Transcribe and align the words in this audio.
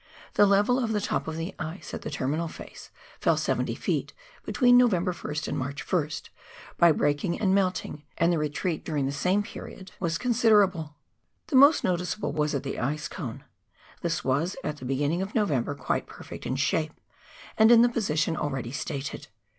The 0.33 0.47
level 0.47 0.79
of 0.83 0.93
the 0.93 0.99
top 0.99 1.27
of 1.27 1.37
the 1.37 1.53
ice, 1.59 1.93
at 1.93 2.01
the 2.01 2.09
terminal 2.09 2.47
face, 2.47 2.89
fell 3.19 3.37
70 3.37 3.75
ft.— 3.75 4.09
between 4.47 4.75
November 4.75 5.13
1st 5.13 5.49
and 5.49 5.55
March 5.55 5.85
1st— 5.85 6.29
by 6.79 6.91
breaking 6.91 7.39
and 7.39 7.53
melting, 7.53 8.01
and 8.17 8.33
the 8.33 8.39
retreat 8.39 8.83
during 8.83 9.05
the 9.05 9.11
same 9.11 9.43
period 9.43 9.91
was 9.99 10.17
con 10.17 10.31
PkCTCH— 10.31 10.41
Pl/»N, 10.41 10.69
siderable. 10.71 10.93
The 11.49 11.55
most 11.55 11.83
noticeable 11.83 12.33
was 12.33 12.55
at 12.55 12.63
the 12.63 12.79
ice 12.79 13.07
cone; 13.07 13.43
this 14.01 14.23
was, 14.23 14.55
at 14.63 14.77
the 14.77 14.85
beginning 14.85 15.21
of 15.21 15.35
November, 15.35 15.75
quite 15.75 16.07
perfect 16.07 16.47
in 16.47 16.55
shape, 16.55 16.93
and 17.55 17.69
in 17.71 17.83
the 17.83 17.87
position 17.87 18.35
already 18.35 18.71
stated. 18.71 19.27